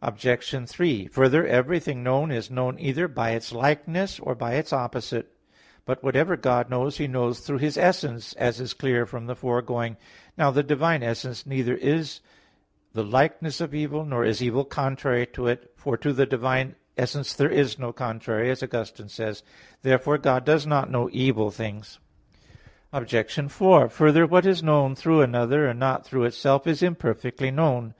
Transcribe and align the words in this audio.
Obj. 0.00 0.66
3: 0.66 1.06
Further, 1.08 1.46
everything 1.46 2.02
known 2.02 2.30
is 2.30 2.50
known 2.50 2.78
either 2.78 3.06
by 3.06 3.32
its 3.32 3.52
likeness, 3.52 4.18
or 4.18 4.34
by 4.34 4.54
its 4.54 4.72
opposite. 4.72 5.32
But 5.84 6.02
whatever 6.02 6.34
God 6.38 6.70
knows, 6.70 6.96
He 6.96 7.06
knows 7.06 7.40
through 7.40 7.58
His 7.58 7.76
essence, 7.76 8.32
as 8.38 8.58
is 8.58 8.72
clear 8.72 9.04
from 9.04 9.26
the 9.26 9.36
foregoing 9.36 9.92
(A. 9.92 9.96
5). 9.96 10.02
Now 10.38 10.50
the 10.50 10.62
divine 10.62 11.02
essence 11.02 11.44
neither 11.44 11.74
is 11.74 12.20
the 12.94 13.02
likeness 13.04 13.60
of 13.60 13.74
evil, 13.74 14.06
nor 14.06 14.24
is 14.24 14.42
evil 14.42 14.64
contrary 14.64 15.26
to 15.34 15.48
it; 15.48 15.72
for 15.76 15.98
to 15.98 16.14
the 16.14 16.24
divine 16.24 16.74
essence 16.96 17.34
there 17.34 17.50
is 17.50 17.78
no 17.78 17.92
contrary, 17.92 18.50
as 18.50 18.62
Augustine 18.62 19.10
says 19.10 19.42
(De 19.42 19.42
Civ. 19.42 19.50
Dei 19.50 19.56
xii). 19.82 19.88
Therefore 19.90 20.16
God 20.18 20.44
does 20.46 20.66
not 20.66 20.90
know 20.90 21.10
evil 21.12 21.50
things. 21.50 21.98
Obj. 22.94 23.52
4: 23.52 23.90
Further, 23.90 24.24
what 24.26 24.46
is 24.46 24.62
known 24.62 24.94
through 24.94 25.20
another 25.20 25.66
and 25.66 25.78
not 25.78 26.06
through 26.06 26.24
itself, 26.24 26.66
is 26.66 26.82
imperfectly 26.82 27.50
known. 27.50 27.92